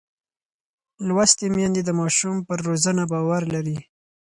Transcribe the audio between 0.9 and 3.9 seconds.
لوستې میندې د ماشوم پر روزنه باور لري.